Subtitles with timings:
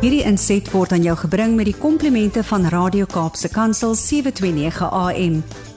[0.00, 5.34] Hierdie inset word aan jou gebring met die komplimente van Radio Kaapse Kansel 729 AM.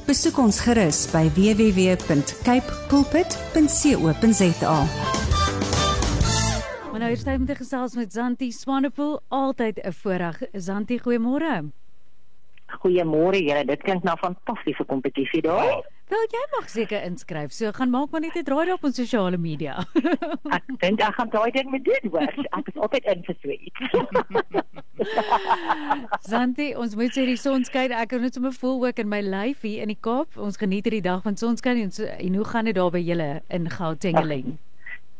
[0.07, 4.77] Besoek ons gerus by www.cape pulpit.co.za.
[6.87, 10.39] Maar nou is tyd om te gesels met Zanti Swanepoel, altyd 'n voorreg.
[10.53, 11.67] Zanti, goeiemôre.
[12.79, 13.65] Goeiemôre julle.
[13.65, 15.83] Dit klink nou 'n fantastiese kompetisie daar.
[16.11, 17.51] Wel, jy mag seker inskryf.
[17.55, 19.85] So gaan maak maar net 'n draai op ons sosiale media.
[20.57, 22.33] ek dink ek gaan daai ding met doen hoor.
[22.59, 23.75] Ek is altyd in vir sweet.
[26.31, 27.91] Santi, ons moet sê die son skyn.
[27.91, 30.37] Ek kan net sommer voel ook in my lyf hier in die Kaap.
[30.37, 33.41] Ons geniet hierdie dag van sonskyn en, so, en hoe gaan dit daar by julle
[33.49, 34.57] in Gauteng?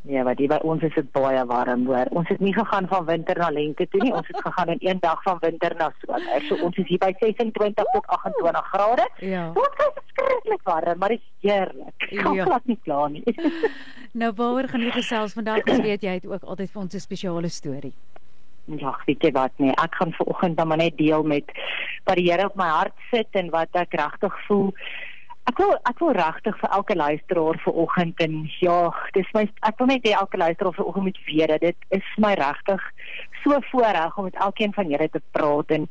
[0.03, 2.09] Ja, maar die by ons is dit baie warm hoor.
[2.11, 4.11] Ons het nie gegaan van winter na lente toe nie.
[4.11, 6.43] Ons het gegaan in een dag van winter na somer.
[6.49, 9.05] So ons is hier by 26 tot 28 grade.
[9.23, 9.45] Ja.
[9.55, 12.07] Dit is verskriklik warm, maar dit is heerlik.
[12.09, 12.49] Ek kan ja.
[12.49, 13.23] glad nie kla nie.
[14.23, 15.63] nou waaroor gaan jy gesels vandag?
[15.71, 17.95] Ons weet jy het ook altyd vir ons 'n spesiale storie.
[18.65, 21.51] Ja, weet jy wat nee, ek gaan vanoggend dan maar net deel met
[22.03, 24.71] wat die Here op my hart sit en wat ek regtig voel.
[25.43, 28.77] Ek wil ek wil regtig vir elke luisteraar vanoggend en ja,
[29.17, 32.31] dis my ek wil net hê elke luisteraar vanoggend moet weet dat dit is my
[32.39, 32.85] regtig
[33.43, 35.89] so voorreg om met elkeen van julle te praat en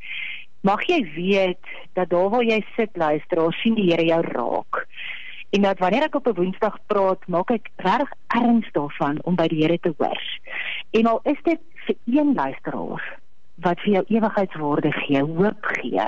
[0.64, 4.86] mag jy weet dat daar waar jy sit luisteraar sien die Here jou raak.
[5.52, 9.48] En dat wanneer ek op 'n Woensdag praat, maak ek regtig erns daarvan om by
[9.52, 10.22] die Here te hoor.
[10.90, 13.18] En al is dit vir een luisteraar
[13.56, 16.06] wat vir jou ewigheidswaarde gee, hoop gee,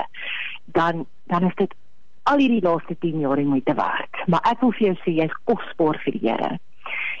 [0.65, 1.73] dan dan is dit
[2.31, 4.23] al hierdie laaste 10 jaar in moeite werd.
[4.27, 6.55] Maar ek wil vir jou sê jy's kosbaar vir die Here.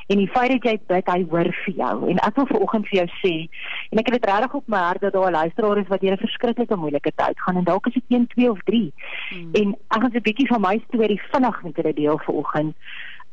[0.07, 1.95] En die feit dat jy bid, hy hoor vir jou.
[2.11, 3.33] En ek wil vanoggend vir jou sê,
[3.89, 6.13] en ek het dit regtig op my hart dat daar 'n luisteraar is wat deur
[6.13, 8.93] 'n verskriklike moeilike tyd gaan en dalk is dit 1, 2 of 3.
[9.29, 9.49] Hmm.
[9.53, 12.75] En ek gaan 'n bietjie van my storie vinnig met julle deel vanoggend.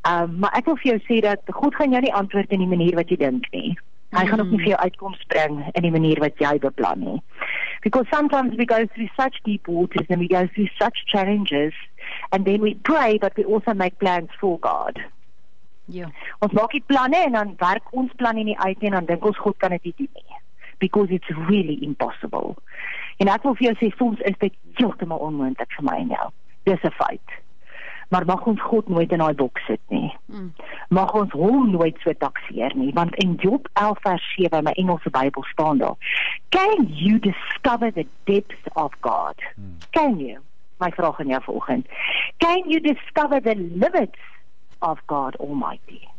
[0.02, 2.58] Ehm um, maar ek wil vir jou sê dat God gaan jou nie antwoord in
[2.58, 3.78] die manier wat jy dink nie.
[4.10, 7.22] Hy gaan ook nie vir jou uitkoms bring in die manier wat jy beplan nie.
[7.82, 11.72] Because sometimes we go through such deep waters and we go through such challenges
[12.30, 15.00] and then we pray but we also make plans for God.
[15.90, 16.08] Ja.
[16.38, 19.26] Ons maak die planne en dan werk ons planne nie uit nie en dan dink
[19.26, 20.40] ons God kan dit nie doen nie.
[20.78, 22.56] Because it's really impossible.
[23.18, 26.28] En ek wil vir jou sê soms is dit heeltemal onmoontlik vir my en jou.
[26.70, 27.41] Dis 'n feit
[28.12, 30.10] maar mag ons God nooit in daai boks sit nie.
[30.26, 30.50] Mm.
[30.88, 34.74] Mag ons hom nooit so takseer nie, want in Job 11 vers 7 in my
[34.82, 35.96] Engelse Bybel staan daar:
[36.48, 39.40] Can you discover the depths of God?
[39.56, 39.76] Mm.
[39.96, 40.38] Can you?
[40.76, 41.88] My vraag aan jou vanoggend.
[42.36, 44.20] Can you discover the limits
[44.78, 46.11] of God Almighty?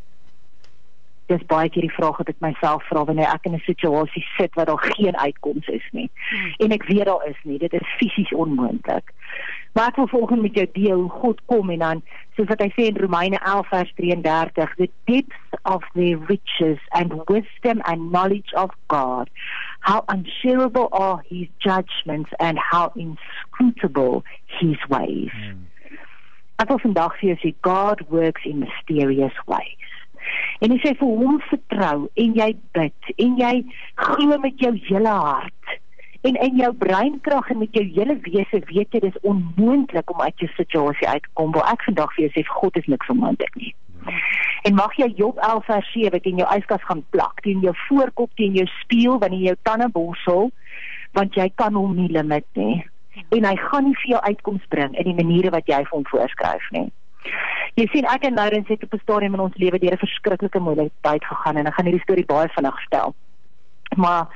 [1.34, 4.54] Dis baie keer die vraag wat ek myself vra wanneer ek in 'n situasie sit
[4.54, 6.10] waar daar geen uitkoms is nie.
[6.30, 6.54] Hmm.
[6.66, 9.12] En ek weet daar is nie, dit is fisies onmoontlik.
[9.74, 12.02] Maar ek wil volgens met jou deel hoe God kom en dan
[12.36, 17.12] soos wat hy sê in Romeine 11 vers 33, the depths of the riches and
[17.26, 19.30] wisdom and knowledge of God,
[19.80, 25.34] how unshareable are his judgments and how inscrutable his ways.
[25.34, 25.66] Hmm.
[26.62, 29.83] Ek wil vandag vir jou sê God works in mysterious ways.
[30.64, 33.54] En as jy vir hom vertrou en jy bid en jy
[34.00, 35.78] glo met jou hele hart
[36.24, 40.44] en in jou breinkrag en met jou hele wese weet jy dis onmoontlik om uit
[40.44, 41.52] jou situasie uit te kom.
[41.52, 43.74] Waar ek vandag vir jou sê God is niks onmoontlik nie.
[44.64, 48.32] En mag jy Job 11 vers 7 in jou yskas gaan plak, teen jou voorkop,
[48.40, 50.50] teen jou spieël, wanneer jou tande borsel,
[51.12, 52.80] want jy kan hom nie limit nie.
[53.36, 56.08] En hy gaan nie vir jou uitkoms bring in die maniere wat jy vir hom
[56.08, 56.88] voorskryf nie.
[57.74, 60.60] Jy sien ek en Lawrence het op 'n stadium in ons lewe deur 'n verskriklike
[60.60, 63.14] moeilike tyd gegaan en ek gaan hierdie storie baie vinnig vertel.
[63.96, 64.26] Maar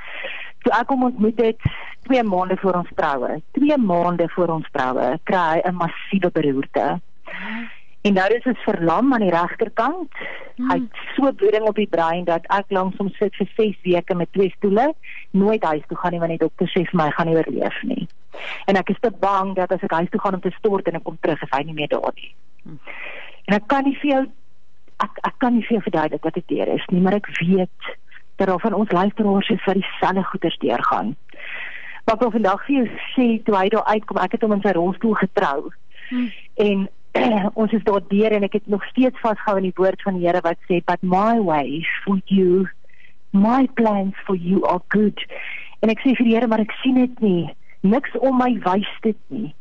[0.63, 1.61] toe ek hom ontmoet het
[2.09, 7.01] 2 maande voor ons troue, 2 maande voor ons troue, kry hy 'n massiewe beroerte.
[8.07, 10.13] En nou is hy verlam aan die regterkant.
[10.57, 10.71] Hmm.
[10.71, 14.15] Hy het so bloeding op die brein dat ek langs hom sit vir 6 weke
[14.15, 14.95] met twee stoele,
[15.31, 18.09] nooit huis toe gaan nie want die dokter sê vir my gaan nie oorleef nie.
[18.67, 20.95] En ek is te bang dat as ek huis toe gaan om te stort en
[20.95, 22.35] ek kom terug, is hy nie meer daar nie.
[22.63, 22.79] Hmm.
[23.49, 24.25] En ek kan nie vir jou
[25.05, 27.91] ek ek kan nie vir jou verduidelik wat dit is nie, maar ek weet
[28.39, 31.15] dat al van ons luisteraars is vir dieselfde goeters deurgaan.
[32.05, 34.73] Wat ek vandag vir jou sê toe hy daar uitkom, ek het hom in sy
[34.77, 35.71] rolstoel getrou.
[36.09, 36.31] Hmm.
[36.67, 36.87] En
[37.63, 40.27] ons is daar deur en ek het nog steeds vasgehou aan die woord van die
[40.27, 42.67] Here wat sê but my ways for you
[43.33, 45.25] my plans for you are good.
[45.81, 47.47] En ek sê vir die Here maar ek sien dit nie.
[47.87, 49.55] Niks om my wys dit nie.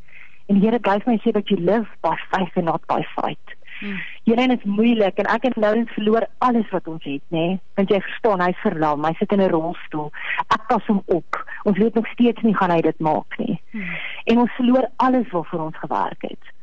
[0.47, 3.56] En die Here bly my sê dat you live by faith and not by sight.
[3.79, 3.99] Hmm.
[4.23, 7.45] Hierin is moeilik en ek en Lawrence verloor alles wat ons het, nê?
[7.45, 7.59] Nee?
[7.77, 10.11] Want jy verstaan, hy's verlam, hy sit in 'n rolstoel.
[10.47, 11.45] Ek pas hom op.
[11.63, 13.61] Ons weet nog steeds nie gaan hy dit maak nie.
[13.71, 13.97] Hmm.
[14.25, 16.53] En ons verloor alles waarvoor ons gewerk het.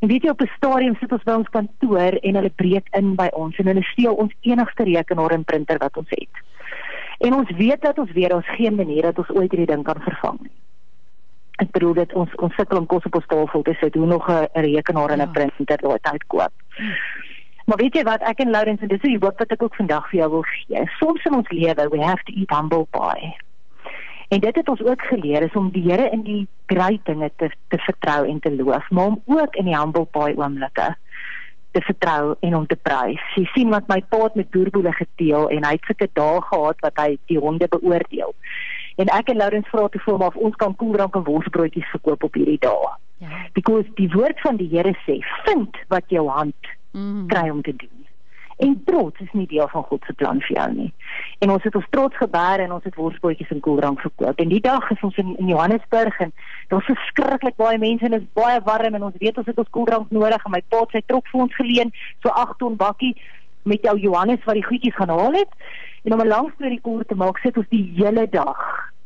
[0.00, 3.14] En weet jy op 'n stadium sit ons by ons kantoor en hulle breek in
[3.14, 6.34] by ons en hulle steel ons enigste rekenaar en printer wat ons het.
[7.18, 10.00] En ons weet dat ons weet daar's geen manier dat ons ooit hierdie ding kan
[10.00, 10.56] vervang nie.
[11.60, 14.28] Ek bedoel dit ons ons sukkel om kos op ons tafel te sit, hoe nog
[14.30, 15.34] 'n rekenaar en 'n ja.
[15.36, 16.52] printer daai tyd koop.
[17.66, 20.08] Maar weet jy wat, ek en Lawrence en dis hoe hoop dat ek ook vandag
[20.10, 20.80] vir jou wil gee.
[20.98, 23.36] Soms in ons lewe, we have to eat humble pie.
[24.28, 27.50] En dit het ons ook geleer is om die Here in die groot dinge te
[27.68, 30.96] te vertrou en te loof, maar om ook in die humble pie oomblikke
[31.70, 33.22] te vertrou en om te prys.
[33.34, 36.86] Jy sien wat my pa het met boerboele geteel en hy het sulke dae gehad
[36.86, 38.34] wat hy die honde beoordeel.
[38.96, 42.34] En ek en Lawrence vra te voel of ons kan koeldrank en worsbroodjies verkoop op
[42.34, 42.90] hierdie dae.
[43.20, 43.46] Ja.
[43.52, 47.76] Because die woord van die Here sê, vind wat jou hand mm kry om te
[47.76, 48.00] doen.
[48.60, 50.88] En trots is nie deel van God se plan vir jou nie.
[51.40, 54.40] En ons het ons trots gebaar en ons het worsbroodjies en koeldrank verkoop.
[54.42, 56.32] En die dag is ons in, in Johannesburg en
[56.68, 59.72] daar's verskriklik baie mense en dit is baie warm en ons weet ons het ons
[59.76, 63.14] koeldrank nodig en my pa het sy trok vir ons geleen, so 8 ton bakkie
[63.62, 65.52] met jou Johannes wat die goedjies gaan haal het.
[66.02, 68.56] En om 'n lang storie kort te maak, sit ons die hele dag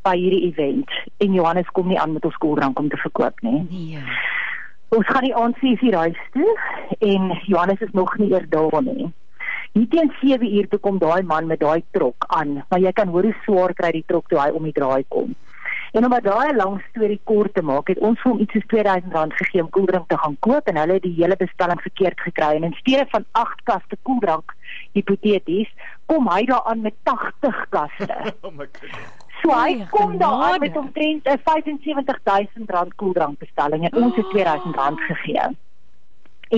[0.03, 3.67] by hierdie event en Johannes kom nie aan met ons koeldrank om te verkoop nie.
[3.71, 4.03] Nee.
[4.89, 6.59] Ons gaan die aand 6:00 huis toe
[6.99, 9.12] en Johannes is nog nie eers daar nie.
[9.73, 13.09] Hier teen 7 uur toe kom daai man met daai trok aan, maar jy kan
[13.09, 15.35] hoor hoe swaar kry die trok toe hy om die draai kom.
[15.94, 19.37] En om daai lang storie kort te maak, het ons vir hom iets soos R2000
[19.38, 22.67] gegee om koeldrank te gaan koop en hulle het die hele bestelling verkeerd gekry en
[22.67, 24.56] in steede van 8 kaste koeldrank
[24.99, 25.70] hipoteties,
[26.11, 28.17] kom hy daar aan met 80 kaste.
[28.46, 28.99] oh my god.
[29.44, 35.06] So hy kom daar aan met omtrent 'n R75000 koeldrank bestelling en ons het R2000
[35.12, 35.47] gegee.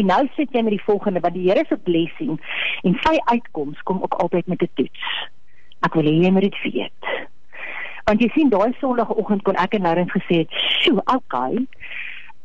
[0.00, 2.40] En nou sit jy met die volgende wat die Here se blessing
[2.88, 5.04] en sy uitkoms kom ook altyd met 'n toets.
[5.84, 7.26] Ek wil hê jy moet dit weet.
[8.06, 10.50] Want jy sien daai sonoggend kon ek en Lawrence gesê het,
[10.80, 11.66] "Sjoe, okay.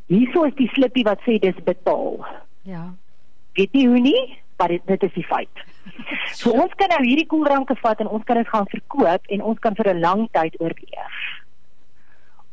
[0.07, 2.25] Hierso is die slippie wat sê dis betaal."
[2.63, 2.93] Ja.
[3.53, 4.37] Weet jy hoe nie?
[4.57, 5.65] Maar dit, dit is die feit.
[6.39, 9.59] so ons kan nou hierdie koeldranke vat en ons kan dit gaan verkoop en ons
[9.59, 11.19] kan vir 'n lang tyd oorleef.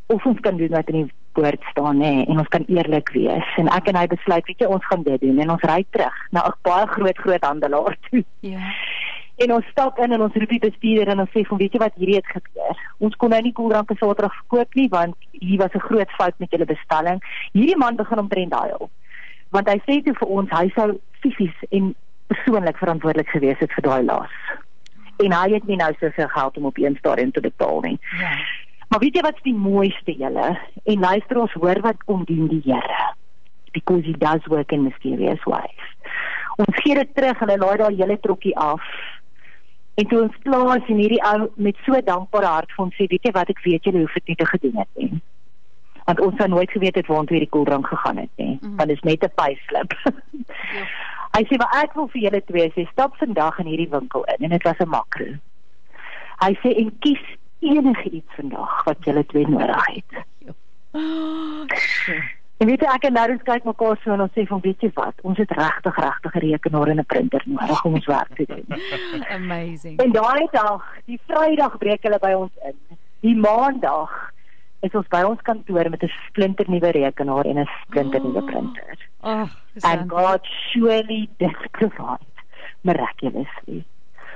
[0.07, 3.49] Of ons kan doen wat in die woord staan nê en ons kan eerlik wees
[3.61, 6.17] en ek en hy besluit weet jy ons gaan dit doen en ons ry terug
[6.35, 8.25] na 'n baie groot groot handelaar toe.
[8.41, 8.73] Ja.
[9.39, 11.81] En ons stap in en ons roep die bestuurder en ons sê van weet jy
[11.83, 12.81] wat hierdie het gebeur.
[13.07, 16.35] Ons kon nou nie koeldrank op Saterdag verkoop nie want hier was 'n groot fout
[16.39, 17.23] met julle bestelling.
[17.53, 18.91] Hierdie man begin omtrent huil.
[19.51, 21.95] Want hy sê toe vir ons hy sou fisies en
[22.27, 24.35] persoonlik verantwoordelik gewees het vir daai las.
[25.25, 27.99] En hy het nie nou soveel geld om op een stadium te betaal nie.
[28.19, 28.35] Ja.
[28.89, 30.59] Maar weet jy wat's die mooiste julle?
[30.85, 33.15] En luister ons hoor wat kom doen die Here.
[33.73, 35.85] Because he does work in mysterious ways.
[36.57, 38.83] Ons gee dit terug en hy laai daai hele trokkie af.
[39.99, 43.09] En toe ons klaar is en hierdie ou met so dankbare hart vir ons sê,
[43.11, 45.21] weet jy wat ek weet julle hoef dit nie te gedoen het nie.
[46.07, 48.55] Want ons sou nooit geweet het waar ons hierdie koeldrank gegaan het nie.
[48.61, 48.77] Mm.
[48.79, 49.97] Want dit is net 'n payslip.
[50.05, 50.87] ja.
[51.37, 54.47] Hy sê maar ek wil vir julle twee sê stap vandag in hierdie winkel in
[54.47, 55.27] en dit was 'n makro.
[56.43, 57.25] Hy sê en kies
[57.61, 60.11] enige iets vandag wat julle twee nodig het.
[62.59, 64.89] En weet jy ek en Lawrence kyk mekaar so en ons sê van weet jy
[64.97, 68.47] wat, ons het regtig regtig 'n rekenaar en 'n printer nodig om ons werk te
[68.47, 68.67] doen.
[69.39, 70.01] Amazing.
[70.03, 72.99] En daai dag, die Vrydag breek hulle by ons in.
[73.21, 74.11] Die Maandag
[74.81, 78.99] is ons by ons kantoor met 'n splinter nuwe rekenaar en 'n splinter nuwe printer.
[79.23, 79.47] Oh,
[79.83, 80.41] and God
[80.71, 82.27] surely did provide
[82.83, 83.85] miraculously.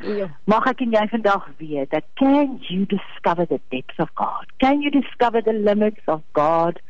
[0.03, 0.27] Ja.
[0.45, 4.47] Mag ek en jy vandag weet dat can you discover the depths of God?
[4.57, 6.81] Can you discover the limits of God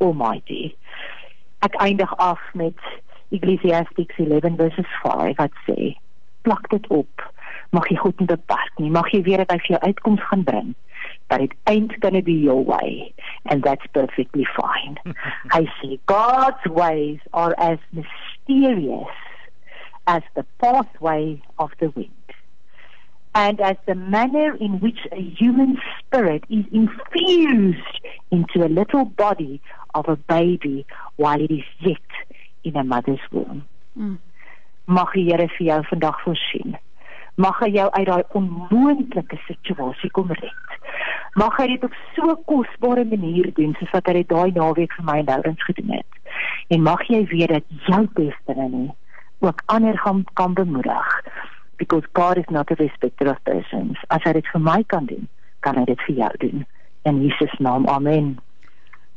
[0.00, 0.74] Almighty?
[1.66, 2.78] Ek eindig af met
[3.30, 5.94] Ecclesiastes 11 verses 5 wat sê:
[6.42, 7.24] Plak dit op.
[7.70, 8.90] Mag jy God nie beperk nie.
[8.90, 10.74] Mag jy weet dat hy vir jou uitkoms gaan bring.
[11.28, 13.12] But it ain't going to be your way
[13.44, 14.96] and that's perfectly fine.
[15.52, 19.12] I see God's ways are as mysterious
[20.06, 22.12] as the pathway of the wind
[23.34, 28.00] and as the manner in which a human spirit is infused
[28.30, 29.60] into a little body
[29.94, 32.10] of a baby while it is yet
[32.62, 33.64] in a mother's womb.
[33.98, 34.18] Mm.
[34.84, 36.76] Mag die Here vir jou vandag voorsien.
[37.36, 40.78] Mag hy jou uit daai onmoontlike situasie kom red.
[41.38, 45.06] Mag hy dit op so kosbare manier doen soos wat hy dit daai naweek vir
[45.06, 46.22] my en Laurens gedoen het.
[46.74, 48.88] En mag jy weet dat jou destiny
[49.38, 51.22] ook ander gaan kan bemoedig
[51.78, 53.96] because God is not a respecter of persons.
[54.10, 55.28] As hy dit vir my kan doen,
[55.62, 56.66] kan hy dit vir jou doen.
[57.06, 57.86] In Jesus naam.
[57.88, 58.34] Amen.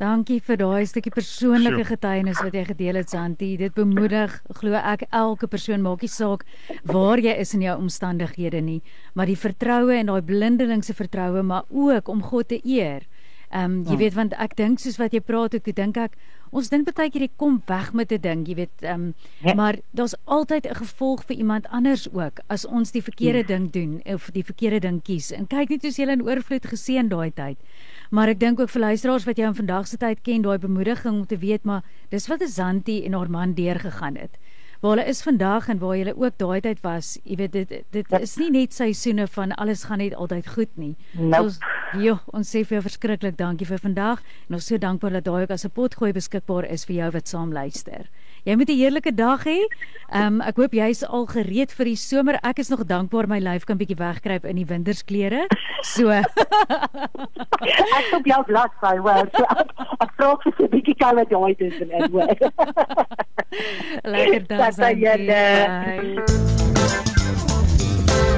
[0.02, 3.52] Dankie vir daai stukkie persoonlike getuienis wat jy gedeel het, Santi.
[3.60, 6.42] Dit bemoedig, glo ek, elke persoon maak nie saak
[6.90, 8.80] waar jy is in jou omstandighede nie,
[9.14, 13.06] maar die vertroue en daai blindelingse vertroue, maar ook om God te eer
[13.52, 13.98] Ehm um, jy ja.
[13.98, 16.14] weet want ek dink soos wat jy praat ek dink ek
[16.56, 19.54] ons dink baie keer jy kom weg met 'n ding, jy weet, ehm um, ja.
[19.54, 23.48] maar daar's altyd 'n gevolg vir iemand anders ook as ons die verkeerde ja.
[23.48, 25.32] ding doen of die verkeerde ding kies.
[25.32, 27.58] En kyk net hoe jy in oorvloed geseën daai tyd.
[28.10, 31.16] Maar ek dink ook vir luisteraars wat jou in vandag se tyd ken, daai bemoediging
[31.20, 34.40] om te weet maar dis wat Azanti en haar man deurgegaan het
[34.82, 37.20] waar hulle is vandag en waar hulle ook daai tyd was.
[37.24, 38.18] Jy weet dit dit ja.
[38.18, 40.96] is nie net seisoene van alles gaan net altyd goed nie.
[41.12, 41.52] Nope.
[41.52, 45.26] So, jo, ons sê vir jou verskriklik dankie vir vandag en ons so dankbaar dat
[45.26, 48.08] daai ook as 'n potgooi beskikbaar is vir jou wat saam luister.
[48.46, 49.60] Jy moet 'n heerlike dag hê.
[50.12, 52.40] Ehm um, ek hoop jy's al gereed vir die somer.
[52.44, 55.48] Ek is nog dankbaar my lyf kan bietjie wegkruip in die wintersklere.
[55.82, 56.10] So.
[56.10, 56.26] ek
[58.12, 59.26] hoop jy blas by wel.
[59.38, 62.36] So ek, ek vra vir 'n bietjie koue daai tussenin hoor.
[64.16, 64.78] Lekker dag.